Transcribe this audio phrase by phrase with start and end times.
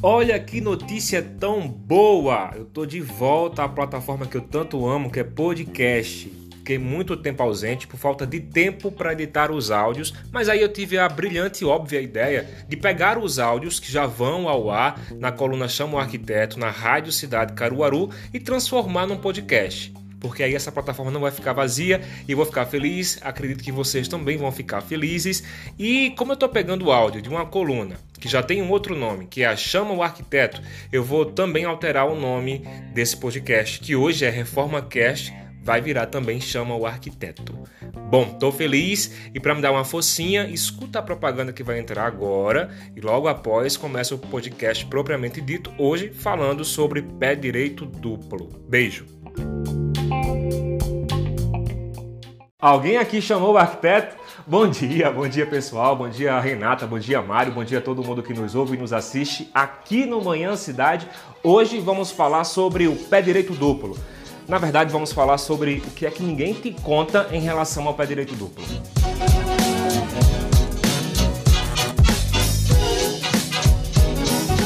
[0.00, 2.52] Olha que notícia tão boa!
[2.54, 6.32] Eu tô de volta à plataforma que eu tanto amo, que é podcast.
[6.56, 10.72] Fiquei muito tempo ausente por falta de tempo para editar os áudios, mas aí eu
[10.72, 15.00] tive a brilhante e óbvia ideia de pegar os áudios que já vão ao ar
[15.18, 20.54] na coluna Chama o Arquiteto, na Rádio Cidade Caruaru e transformar num podcast porque aí
[20.54, 23.18] essa plataforma não vai ficar vazia e eu vou ficar feliz.
[23.22, 25.42] Acredito que vocês também vão ficar felizes.
[25.78, 28.96] E como eu estou pegando o áudio de uma coluna que já tem um outro
[28.96, 30.60] nome, que é a Chama o Arquiteto,
[30.92, 32.62] eu vou também alterar o nome
[32.92, 35.32] desse podcast, que hoje é Reforma Cast
[35.68, 37.54] vai virar também Chama o Arquiteto.
[38.10, 42.06] Bom, tô feliz e para me dar uma focinha, escuta a propaganda que vai entrar
[42.06, 48.48] agora e logo após começa o podcast propriamente dito, hoje falando sobre pé direito duplo.
[48.66, 49.18] Beijo!
[52.60, 54.16] Alguém aqui chamou o arquiteto?
[54.44, 58.20] Bom dia, bom dia pessoal, bom dia Renata, bom dia Mário, bom dia todo mundo
[58.20, 61.08] que nos ouve e nos assiste aqui no Manhã Cidade.
[61.40, 63.96] Hoje vamos falar sobre o pé direito duplo.
[64.48, 67.94] Na verdade, vamos falar sobre o que é que ninguém te conta em relação ao
[67.94, 68.64] pé direito duplo.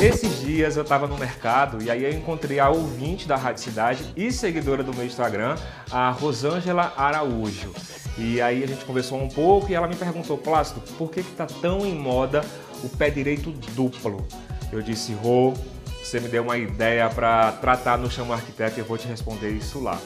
[0.00, 4.04] Esses dias eu estava no mercado e aí eu encontrei a ouvinte da Rádio Cidade
[4.14, 5.56] e seguidora do meu Instagram,
[5.90, 7.72] a Rosângela Araújo.
[8.18, 11.46] E aí a gente conversou um pouco e ela me perguntou, Plácido, por que está
[11.46, 12.44] tão em moda
[12.84, 14.26] o pé direito duplo?
[14.70, 15.54] Eu disse, Rô,
[16.02, 19.48] você me deu uma ideia para tratar no Chama Arquiteto e eu vou te responder
[19.52, 19.98] isso lá.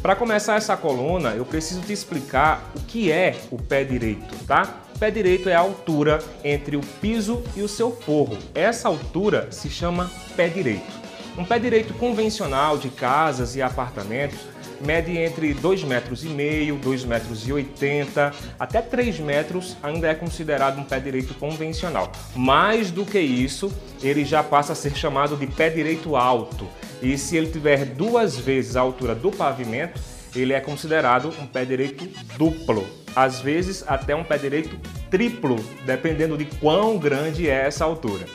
[0.00, 4.74] Para começar essa coluna, eu preciso te explicar o que é o pé direito, tá?
[5.02, 8.38] Pé direito é a altura entre o piso e o seu forro.
[8.54, 10.92] Essa altura se chama pé direito.
[11.36, 14.38] Um pé direito convencional de casas e apartamentos
[14.80, 20.78] mede entre 2,5 metros, e meio, 2,80 metros 80, até 3 metros ainda é considerado
[20.78, 22.12] um pé direito convencional.
[22.36, 23.72] Mais do que isso,
[24.04, 26.68] ele já passa a ser chamado de pé direito alto.
[27.02, 30.00] E se ele tiver duas vezes a altura do pavimento,
[30.32, 32.06] ele é considerado um pé direito
[32.38, 34.78] duplo, às vezes até um pé direito
[35.10, 38.26] triplo, dependendo de quão grande é essa altura,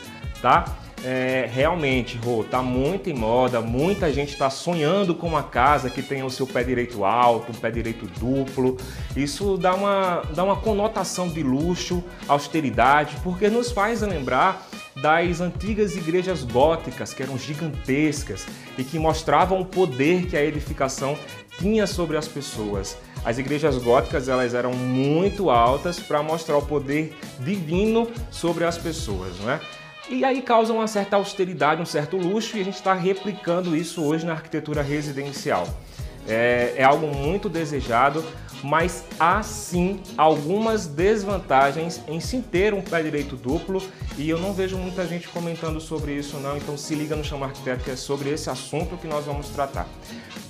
[0.41, 0.77] tá?
[1.03, 6.01] É, realmente, Rô, tá muito em moda, muita gente está sonhando com uma casa que
[6.01, 8.77] tenha o seu pé direito alto, um pé direito duplo.
[9.15, 15.95] Isso dá uma, dá uma conotação de luxo, austeridade, porque nos faz lembrar das antigas
[15.95, 21.15] igrejas góticas, que eram gigantescas e que mostravam o poder que a edificação
[21.59, 22.97] tinha sobre as pessoas.
[23.25, 29.39] As igrejas góticas elas eram muito altas para mostrar o poder divino sobre as pessoas,
[29.39, 29.59] não é?
[30.09, 34.01] E aí causa uma certa austeridade, um certo luxo, e a gente está replicando isso
[34.03, 35.67] hoje na arquitetura residencial.
[36.25, 38.23] É, é, algo muito desejado,
[38.63, 43.81] mas há sim algumas desvantagens em se ter um pé direito duplo
[44.17, 47.45] e eu não vejo muita gente comentando sobre isso não, então se liga no Chama
[47.45, 49.87] Arquiteto que é sobre esse assunto que nós vamos tratar.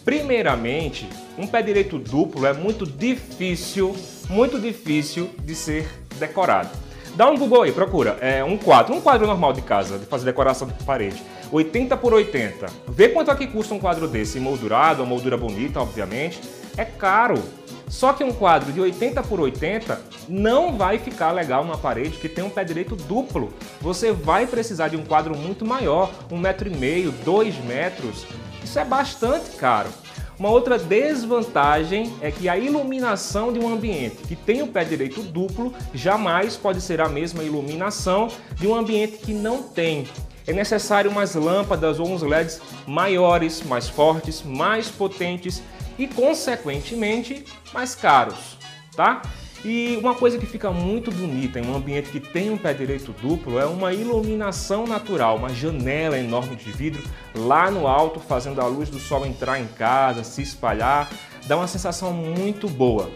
[0.03, 1.07] Primeiramente,
[1.37, 3.95] um pé direito duplo é muito difícil,
[4.29, 5.87] muito difícil de ser
[6.17, 6.69] decorado.
[7.17, 8.17] Dá um Google aí, procura.
[8.21, 11.21] É um quadro, um quadro normal de casa, de fazer decoração de parede.
[11.51, 12.67] 80 por 80.
[12.87, 16.39] Vê quanto é que custa um quadro desse, moldurado, uma moldura bonita, obviamente.
[16.77, 17.41] É caro.
[17.87, 22.27] Só que um quadro de 80 por 80 não vai ficar legal numa parede que
[22.27, 23.53] tem um pé direito duplo.
[23.81, 28.25] Você vai precisar de um quadro muito maior, um metro e meio, dois metros.
[28.63, 29.89] Isso é bastante caro.
[30.37, 35.23] Uma outra desvantagem é que a iluminação de um ambiente que tem o pé direito
[35.23, 40.05] duplo jamais pode ser a mesma iluminação de um ambiente que não tem.
[40.47, 45.61] É necessário umas lâmpadas ou uns LEDs maiores, mais fortes, mais potentes
[45.99, 47.43] e, consequentemente,
[47.73, 48.57] mais caros,
[48.95, 49.21] tá?
[49.65, 53.11] E uma coisa que fica muito bonita em um ambiente que tem um pé direito
[53.11, 57.03] duplo é uma iluminação natural, uma janela enorme de vidro
[57.35, 61.09] lá no alto, fazendo a luz do sol entrar em casa, se espalhar,
[61.45, 63.09] dá uma sensação muito boa.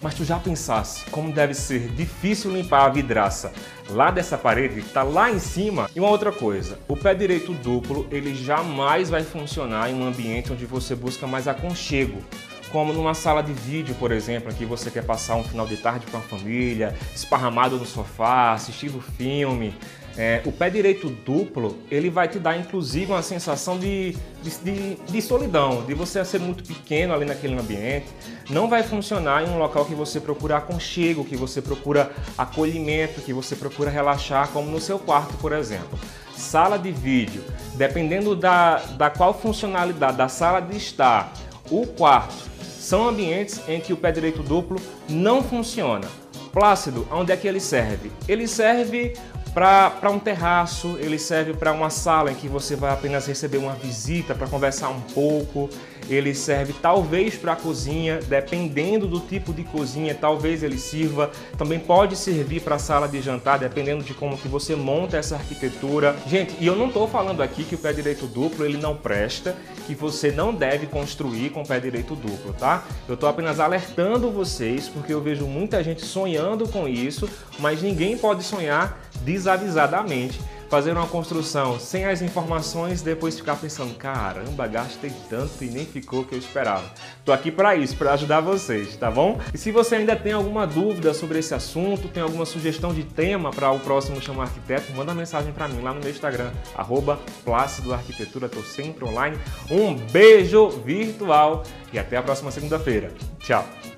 [0.00, 3.52] Mas tu já pensasse como deve ser difícil limpar a vidraça
[3.90, 5.90] lá dessa parede que está lá em cima?
[5.94, 10.52] E uma outra coisa, o pé direito duplo ele jamais vai funcionar em um ambiente
[10.52, 12.22] onde você busca mais aconchego
[12.70, 16.06] como numa sala de vídeo, por exemplo, que você quer passar um final de tarde
[16.06, 19.74] com a família, esparramado no sofá, assistindo filme.
[20.20, 25.22] É, o pé direito duplo, ele vai te dar inclusive uma sensação de, de, de,
[25.22, 28.08] solidão, de você ser muito pequeno ali naquele ambiente.
[28.50, 33.32] Não vai funcionar em um local que você procura aconchego, que você procura acolhimento, que
[33.32, 35.96] você procura relaxar, como no seu quarto, por exemplo.
[36.34, 37.44] Sala de vídeo,
[37.76, 41.32] dependendo da, da qual funcionalidade da sala de estar,
[41.70, 46.08] o quarto são ambientes em que o pé direito duplo não funciona.
[46.52, 48.10] Plácido, onde é que ele serve?
[48.26, 49.14] Ele serve
[49.54, 53.74] para um terraço, ele serve para uma sala em que você vai apenas receber uma
[53.74, 55.68] visita para conversar um pouco.
[56.08, 61.30] Ele serve talvez para a cozinha, dependendo do tipo de cozinha, talvez ele sirva.
[61.58, 65.36] Também pode servir para a sala de jantar, dependendo de como que você monta essa
[65.36, 66.16] arquitetura.
[66.26, 69.54] Gente, e eu não estou falando aqui que o pé direito duplo ele não presta,
[69.86, 72.84] que você não deve construir com pé direito duplo, tá?
[73.06, 77.28] Eu estou apenas alertando vocês porque eu vejo muita gente sonhando com isso,
[77.58, 84.66] mas ninguém pode sonhar desavisadamente fazer uma construção sem as informações depois ficar pensando, caramba,
[84.66, 86.84] gastei tanto e nem ficou o que eu esperava.
[87.24, 89.40] Tô aqui para isso, para ajudar vocês, tá bom?
[89.52, 93.50] E se você ainda tem alguma dúvida sobre esse assunto, tem alguma sugestão de tema
[93.50, 97.94] para o próximo Chama Arquiteto, manda mensagem para mim lá no meu Instagram, arroba Plácido
[97.94, 99.38] Arquitetura, tô sempre online.
[99.70, 101.62] Um beijo virtual
[101.92, 103.12] e até a próxima segunda-feira.
[103.40, 103.97] Tchau!